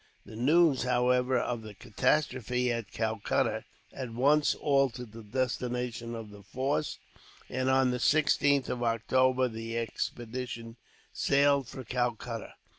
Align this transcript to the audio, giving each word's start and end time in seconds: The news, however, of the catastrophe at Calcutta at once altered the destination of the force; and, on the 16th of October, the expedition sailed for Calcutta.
The 0.25 0.35
news, 0.35 0.81
however, 0.81 1.37
of 1.37 1.61
the 1.61 1.75
catastrophe 1.75 2.71
at 2.73 2.91
Calcutta 2.91 3.65
at 3.93 4.09
once 4.11 4.55
altered 4.55 5.11
the 5.11 5.21
destination 5.21 6.15
of 6.15 6.31
the 6.31 6.41
force; 6.41 6.97
and, 7.49 7.69
on 7.69 7.91
the 7.91 7.99
16th 7.99 8.67
of 8.69 8.81
October, 8.81 9.47
the 9.47 9.77
expedition 9.77 10.77
sailed 11.13 11.67
for 11.67 11.83
Calcutta. 11.83 12.55